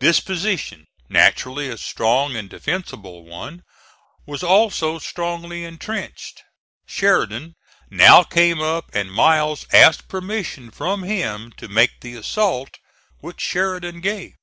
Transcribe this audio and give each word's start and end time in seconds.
This 0.00 0.18
position, 0.18 0.88
naturally 1.08 1.68
a 1.68 1.78
strong 1.78 2.34
and 2.34 2.50
defensible 2.50 3.22
one, 3.24 3.62
was 4.26 4.42
also 4.42 4.98
strongly 4.98 5.64
intrenched. 5.64 6.42
Sheridan 6.88 7.54
now 7.88 8.24
came 8.24 8.60
up 8.60 8.90
and 8.92 9.12
Miles 9.12 9.66
asked 9.72 10.08
permission 10.08 10.72
from 10.72 11.04
him 11.04 11.52
to 11.52 11.68
make 11.68 12.00
the 12.00 12.16
assault, 12.16 12.78
which 13.20 13.40
Sheridan 13.40 14.00
gave. 14.00 14.34